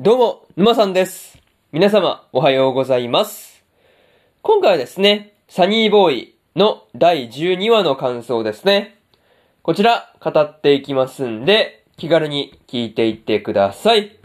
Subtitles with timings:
[0.00, 1.36] どうも、沼さんです。
[1.72, 3.64] 皆様、おはようございます。
[4.42, 8.96] 今回はですね、サニーボーイの第12話の感想ですね。
[9.62, 14.16] こちら、語っていきますんで、気軽に聞いていってください。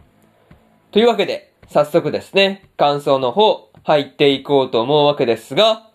[0.92, 5.90] というわけで、早速ですね、感想の方、入っていこうと思うわけですが、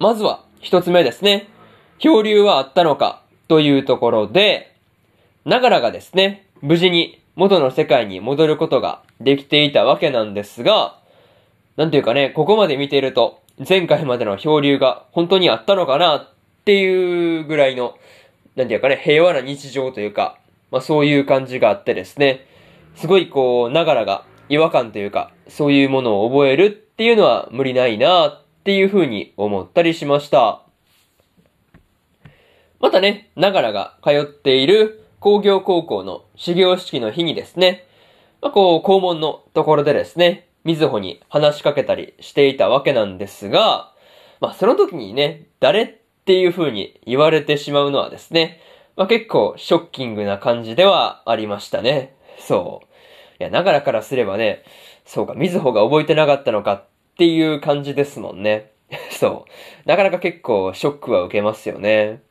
[0.00, 1.46] まずは、一つ目ですね。
[2.00, 4.74] 漂流はあったのか、というところで、
[5.44, 10.98] ながらがですね、無事に元の世界に戻ることができていたわけなんですが、
[11.78, 16.28] なんていうかね、ここまで見ていると、前回までの漂流が本当にあったのかなっ
[16.66, 17.96] ていうぐらいの、
[18.56, 20.36] なんていうかね、平和な日常というか、
[20.70, 22.44] まあそういう感じがあってですね、
[22.94, 30.60] すごいこう、ながらが違和感というか、そういうものを覚えるっていうのは無理ないなっていう風に思ったりしました。
[32.80, 37.86] またね、ながらが通っている工業高校の始業式の日にですね、
[38.40, 43.92] まあ、こう、校門のところでですね、みずほに話しかけたりしていたわけなんですが、
[44.40, 48.60] まあ、その時にね、誰っていう風に言われてしまうのはですね、
[48.96, 52.14] まあ、結構ショッキングな感じではありましたね。
[52.38, 52.86] そう。
[53.40, 54.62] いや、ながらからすればね、
[55.04, 56.84] そうか、みずほが覚えてなかったのかっ
[57.18, 58.72] ていう感じですもんね。
[59.10, 59.44] そ
[59.84, 59.88] う。
[59.88, 62.22] なかなか結構ショックは受けますよね。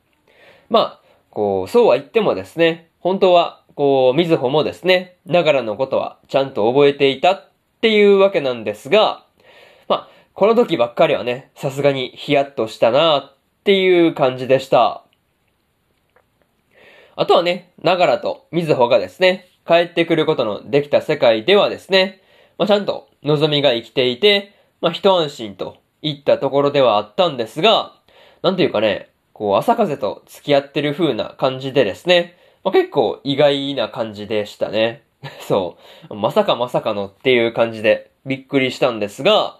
[0.69, 0.98] まあ、
[1.29, 7.49] こう、そうは言ってもですね、本当は、こう、みずほもですね、ながらのことはちゃんと覚えていたっ
[7.81, 9.25] ていうわけなんですが、
[9.87, 15.03] まあ、この時ばっかりはね、さすがにヒヤッとしたなっていう感じでした。
[17.15, 22.21] あとはね、ながらとみずほがですね、帰ってくることのできた世界ではですね、
[22.57, 27.93] まあ、ちゃんと望みが生きていて、まあ、一安心といったところではあったんですが、
[28.41, 29.08] なんていうかね、
[29.39, 35.03] こう、朝風と付き合ってる風な感じでですね、まあ、結構意外な感じでしたね。
[35.47, 35.77] そ
[36.09, 36.15] う。
[36.15, 39.57] まさかまさかのっていう感じでびっくりしたんですが、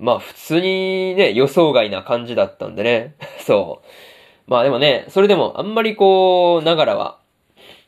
[0.00, 3.14] まあ普通にね、予想外な感じだったんでね。
[3.38, 4.50] そう。
[4.50, 7.18] まあでもね、それでもあんまりこう、ながらは、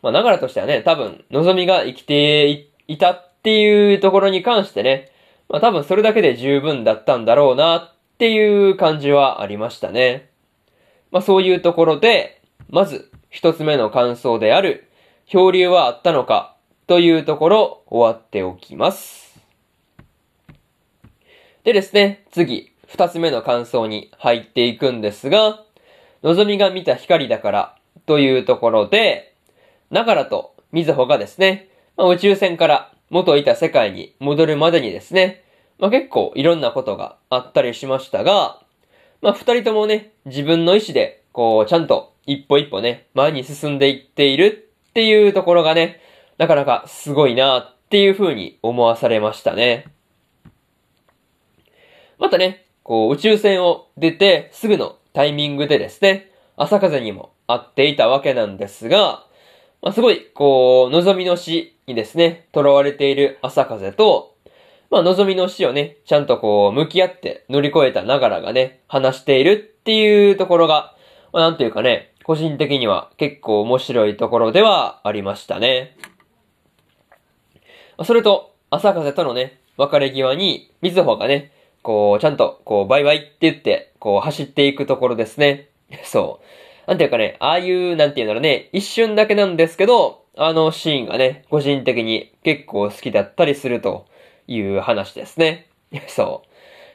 [0.02, 5.10] まあながらとしてはね、多分、望みが生きていたっていうところに関してね、
[5.48, 10.29] まあ多分それだけで十分だったんだろうなっていう感じはありましたね。
[11.10, 14.88] まあそういうところで、まず一つ目の感想である、
[15.26, 16.56] 漂流はあったのか
[16.86, 19.40] というところ終わっておきます。
[21.62, 25.62] でですね、次、二つ目の感想に入っていくんですが、
[26.22, 27.76] 望みが見た光だから
[28.06, 29.34] というところで、
[29.90, 35.44] ながらとみずほがですね、まあ、宇宙船から元いた世界に戻るまでにですね、
[35.78, 38.60] まあ、結構いろんなことがあったりしましたが、
[39.22, 46.00] まあ、二人ともね、自分の意志で、こう、ちゃんと一歩一歩ね、前に進んでいっているっていうところがね、
[46.38, 49.86] なかなかすごいなっていう風に思わされましたね。
[52.18, 59.26] またね、こう、宇宙船を出てすぐのタイミングでですね、朝風にも会っていたわけなんですが、
[59.82, 64.34] まあ、すごい、こう、望みの死にですね、囚われている朝風と、
[64.90, 70.96] まあ、望みの死をね、ちゃんとこう、向き合って乗り越えたながらがね、話しているっていうところが、
[71.32, 75.96] まあ、なんていうかね、個人的には結構面白いところではありましたね。
[78.04, 81.52] それと、朝風とのね、別れ際に、みずほがね、
[81.82, 85.68] こう、ちゃんと、こう、バイバイって言って、こう、走っていくところですね。
[86.02, 86.40] そ
[86.86, 86.88] う。
[86.88, 94.06] なんていうかね、ああいう、なんていうのろね、一瞬だけなんですけど、あのシーンがね、個人的に結構好きだったりすると
[94.50, 95.68] いう話ですね。
[96.08, 96.48] そう。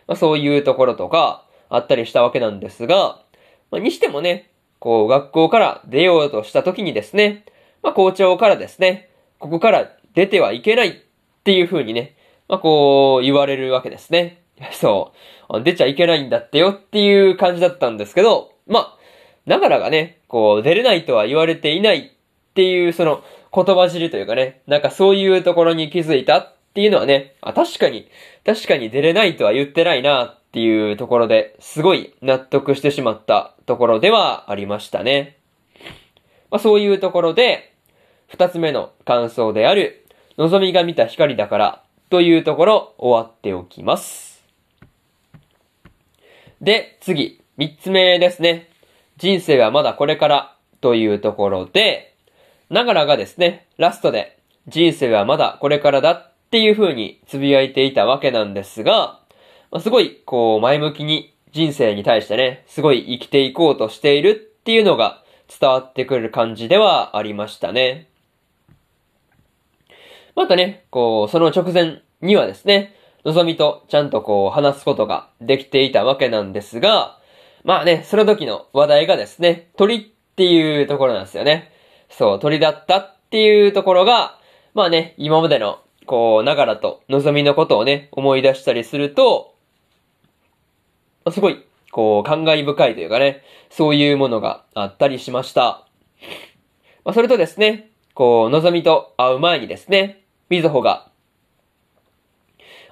[0.08, 3.20] まあ、そういうところとか、あったりしたわけなんですが、
[3.72, 7.46] まあ、にしてもね、こう、学校から出ようとした時にですね、
[7.82, 10.94] まあ、校長からですね、ここから出てはいけないっ
[11.44, 12.16] ていう風にね、
[12.48, 14.42] まあ、こう、言われるわけですね。
[14.72, 15.14] そ
[15.50, 15.64] う。
[15.64, 18.98] 出ちゃいけないんだってよっていう感じだったんですけど、まあ、
[19.46, 23.24] ながらがね、こう、出れないとは言われていないっていう、その、
[23.54, 28.10] 言葉尻というかね、なんかそういうところに気づいたっていうのはね、あ、確かに、
[28.46, 35.38] 確かに出れないとは言ってないなっていうところで、すごい納得してしまったところではありましたね。
[36.52, 37.74] まあ、そういうところで、
[38.28, 40.06] 二つ目の感想である、
[40.38, 44.44] 望みが見た光だから、というところ終わっておきます。
[46.60, 48.70] で、次、三つ目ですね。
[49.16, 52.16] 人生はまだこれからというところで、
[52.70, 54.38] ながらがですね、ラストで
[54.68, 59.20] 人生はまだこれからだっていう風に呟いていたわけなんですが、
[59.72, 68.08] ま、すごいこう前向きに人生に対してね、すごい生きていこうとしているっていうのが伝わってくる感じではありましたね。
[70.34, 77.20] またね、こう、その直前にはですね、のぞみとちゃんとこう話すことができていたわけなんですが、
[77.66, 80.06] まあね、その時の話題がですね、鳥っ
[80.38, 81.74] ていうところなんですよね。
[82.10, 84.40] そう、鳥だったっていうところが、
[84.74, 89.56] まあね、今までの、こう、ながらとのぞみのことをね、思い出したりすると、
[91.32, 95.88] すごい、こう、感慨深いというかね、そういうものがあったりしました。
[97.04, 101.10] まあ、それとですね、こう、のぞみと会う前にですね、みずほが、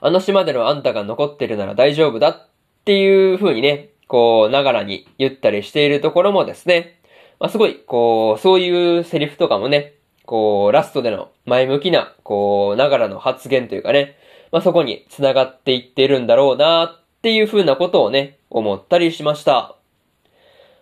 [0.02, 2.48] あの島でのあんたが残ってるなら大丈夫だっ
[2.84, 7.00] ていう風にね、こう、ながらに言ったりしているところもですね、
[7.40, 9.94] まあ、すごい、こう、そういうセリフとかもね、
[10.26, 14.18] こう、ラストでの前向きな、こう、ながらの発言というかね、
[14.52, 19.76] まあ、そこに繋がっていってるんだろうなっていう風なことをね、思ったりしました。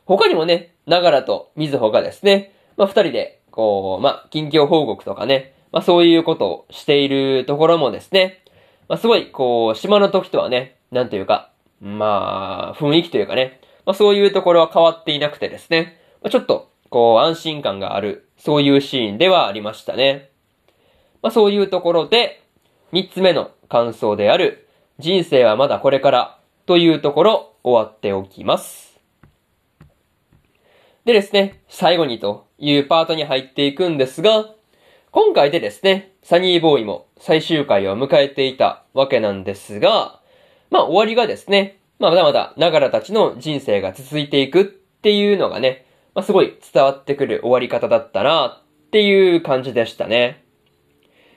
[0.06, 8.44] 他にもね、ながらとみずほがですね、まあ、二人でこう、まあ、近況報告とかね、まあ、そういうことをしているところもですね、
[8.90, 20.30] まあ、すごい、こう、島の時とはね、なんというか、まあ、雰囲気というかね、まあ、そういうところは変わっていなくてですね、まあ、ちょっと、こう、安心感がある、そういうシーンではありましたね。
[21.22, 22.44] まあ、そういうところで、
[22.92, 24.68] 三つ目の感想である、
[25.00, 29.00] 人生はまだこれからというところ、終わっておきます。
[31.06, 34.54] でですね、最後にというパートに入っていくんですが、
[35.12, 40.20] 今回でですね、サニーボーイも最終回を迎えていたわけなんですが、
[40.70, 50.44] まあ終わりがですね、まあまだまだながらたちの人生が続いていくっていうのがね、まあすごい伝わってくる終わり方だったなっていう感じでしたね。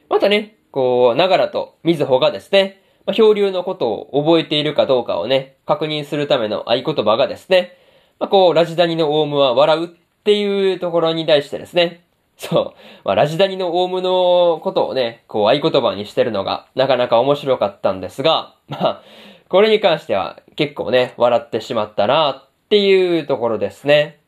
[0.09, 7.77] またね、こう、ながらとみずほがですね、まあ、漂流のことを覚えているかどうかをね、確認するための合言葉がですね、
[8.19, 9.89] まあ、こう、ラジダニのオウムは笑うっ
[10.25, 12.05] ていうところに対してですね、
[12.37, 12.75] そう、
[13.05, 19.03] まあ、ラジダニのオウムのことをね、こう、合言葉にしてるのが、なかなか面白かったんですが、まあ、
[19.49, 24.19] これに関しては結構ね、笑ってしまったなっていうところですね。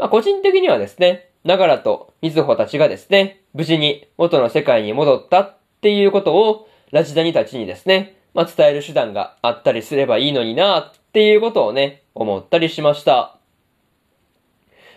[0.00, 13.36] まあ、個人的にはですね、ながらとみずほたちがですね、無事に元の世界に戻ったっていうことを、ラジダニたちにですね、まあ、伝える手段があったりすればいいのになっていうことをね、思ったりしました。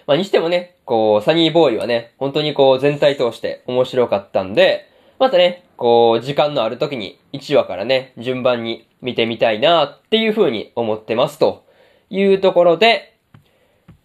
[0.07, 4.89] まあ、にしてもね、こう、サニーボーイはね、本当にこう、全体通して面白かったんで、
[5.19, 11.65] またね、こう、時間のある時に1話からね、順番に見てみたいなっていう風に思ってますと
[12.09, 13.17] いうところで、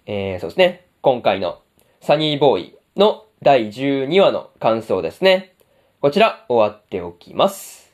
[0.07, 1.61] えー、そうですね、今回の
[2.01, 5.55] サニーボーイの第12話の感想ですね。
[6.01, 7.93] こちら終わっておきます。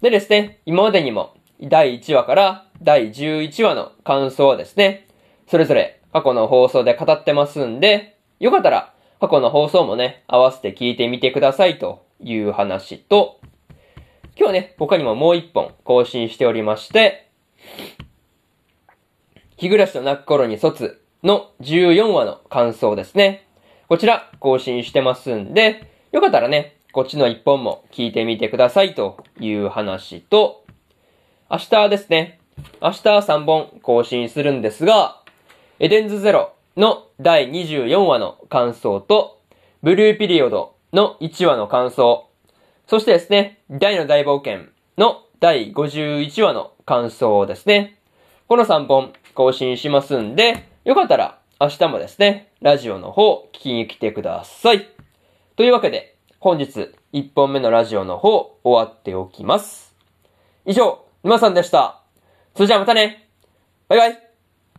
[0.00, 5.06] でですね、今までにも第1話から第11話の感想はですね、
[5.46, 13.38] それぞれ過去の放送で語ってますんで、よかったら過去の放送もね、合わせて聞いてみてくださいという話と、
[14.34, 17.30] 今日はね、他にももう一本更新しておりまして、
[19.58, 23.46] 日暮らしと泣く頃に卒の14話の感想ですね。
[23.88, 30.64] こちら更新してますんで、よかったらね、こっちの一本も聞いてみてくださいという話と、
[31.50, 32.40] 明日ですね。
[32.80, 35.22] 明日3本更新するんですが、
[35.78, 39.40] エデンズゼロの第24話の感想と、
[39.82, 42.28] ブルーピリオドの1話の感想、
[42.86, 44.68] そしてですね、大の大冒険
[44.98, 47.98] の第51話の感想ですね。
[48.48, 54.88] この3本更新しますんで、よかったら明日もですね、ラジオの方聞きに来てください。
[55.56, 59.94] というわけで、本日1本目のラジオの方終わっておきます。
[60.64, 62.00] 以上、沼さんでした。
[62.54, 63.28] それじゃあまたね
[63.88, 64.29] バイバイ